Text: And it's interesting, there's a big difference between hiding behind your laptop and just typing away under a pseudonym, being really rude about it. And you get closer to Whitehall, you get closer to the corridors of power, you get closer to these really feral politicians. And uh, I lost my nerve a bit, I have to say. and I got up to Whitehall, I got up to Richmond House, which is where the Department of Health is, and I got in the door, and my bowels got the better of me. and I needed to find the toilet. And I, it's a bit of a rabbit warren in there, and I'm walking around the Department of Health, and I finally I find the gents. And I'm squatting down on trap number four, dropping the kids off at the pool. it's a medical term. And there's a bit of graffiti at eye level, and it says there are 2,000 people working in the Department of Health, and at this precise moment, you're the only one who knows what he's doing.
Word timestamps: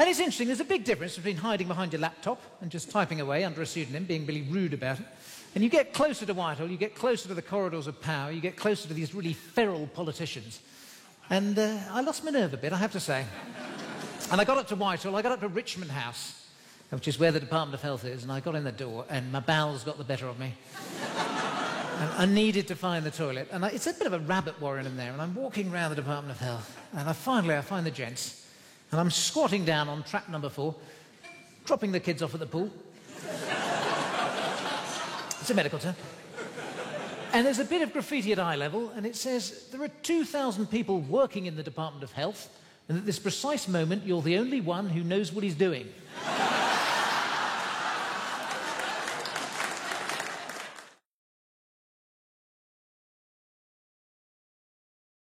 And 0.00 0.08
it's 0.08 0.18
interesting, 0.18 0.46
there's 0.46 0.60
a 0.60 0.64
big 0.64 0.84
difference 0.84 1.16
between 1.16 1.36
hiding 1.36 1.68
behind 1.68 1.92
your 1.92 2.00
laptop 2.00 2.40
and 2.62 2.70
just 2.70 2.90
typing 2.90 3.20
away 3.20 3.44
under 3.44 3.60
a 3.60 3.66
pseudonym, 3.66 4.04
being 4.04 4.24
really 4.24 4.40
rude 4.40 4.72
about 4.72 4.98
it. 4.98 5.04
And 5.54 5.62
you 5.62 5.68
get 5.68 5.92
closer 5.92 6.24
to 6.24 6.32
Whitehall, 6.32 6.68
you 6.68 6.78
get 6.78 6.94
closer 6.94 7.28
to 7.28 7.34
the 7.34 7.42
corridors 7.42 7.86
of 7.86 8.00
power, 8.00 8.30
you 8.30 8.40
get 8.40 8.56
closer 8.56 8.88
to 8.88 8.94
these 8.94 9.14
really 9.14 9.34
feral 9.34 9.86
politicians. 9.88 10.60
And 11.28 11.58
uh, 11.58 11.80
I 11.90 12.00
lost 12.00 12.24
my 12.24 12.30
nerve 12.30 12.54
a 12.54 12.56
bit, 12.56 12.72
I 12.72 12.78
have 12.78 12.92
to 12.92 13.00
say. 13.00 13.26
and 14.32 14.40
I 14.40 14.44
got 14.44 14.56
up 14.56 14.68
to 14.68 14.74
Whitehall, 14.74 15.16
I 15.16 15.20
got 15.20 15.32
up 15.32 15.40
to 15.40 15.48
Richmond 15.48 15.90
House, 15.90 16.46
which 16.88 17.06
is 17.06 17.18
where 17.18 17.30
the 17.30 17.38
Department 17.38 17.74
of 17.74 17.82
Health 17.82 18.06
is, 18.06 18.22
and 18.22 18.32
I 18.32 18.40
got 18.40 18.54
in 18.54 18.64
the 18.64 18.72
door, 18.72 19.04
and 19.10 19.30
my 19.30 19.40
bowels 19.40 19.84
got 19.84 19.98
the 19.98 20.04
better 20.04 20.28
of 20.28 20.38
me. 20.38 20.54
and 21.18 22.10
I 22.16 22.24
needed 22.24 22.68
to 22.68 22.74
find 22.74 23.04
the 23.04 23.10
toilet. 23.10 23.48
And 23.52 23.66
I, 23.66 23.68
it's 23.68 23.86
a 23.86 23.92
bit 23.92 24.06
of 24.06 24.14
a 24.14 24.20
rabbit 24.20 24.58
warren 24.62 24.86
in 24.86 24.96
there, 24.96 25.12
and 25.12 25.20
I'm 25.20 25.34
walking 25.34 25.70
around 25.70 25.90
the 25.90 25.96
Department 25.96 26.34
of 26.34 26.40
Health, 26.40 26.74
and 26.94 27.06
I 27.06 27.12
finally 27.12 27.54
I 27.54 27.60
find 27.60 27.84
the 27.84 27.90
gents. 27.90 28.39
And 28.90 29.00
I'm 29.00 29.10
squatting 29.10 29.64
down 29.64 29.88
on 29.88 30.02
trap 30.02 30.28
number 30.28 30.48
four, 30.48 30.74
dropping 31.64 31.92
the 31.92 32.00
kids 32.00 32.22
off 32.22 32.34
at 32.34 32.40
the 32.40 32.46
pool. 32.46 32.70
it's 35.40 35.50
a 35.50 35.54
medical 35.54 35.78
term. 35.78 35.94
And 37.32 37.46
there's 37.46 37.60
a 37.60 37.64
bit 37.64 37.82
of 37.82 37.92
graffiti 37.92 38.32
at 38.32 38.40
eye 38.40 38.56
level, 38.56 38.90
and 38.90 39.06
it 39.06 39.14
says 39.14 39.68
there 39.70 39.82
are 39.82 39.88
2,000 40.02 40.66
people 40.66 41.00
working 41.00 41.46
in 41.46 41.54
the 41.54 41.62
Department 41.62 42.02
of 42.02 42.10
Health, 42.12 42.48
and 42.88 42.98
at 42.98 43.06
this 43.06 43.20
precise 43.20 43.68
moment, 43.68 44.04
you're 44.04 44.22
the 44.22 44.38
only 44.38 44.60
one 44.60 44.88
who 44.88 45.04
knows 45.04 45.32
what 45.32 45.44
he's 45.44 45.54
doing. 45.54 45.88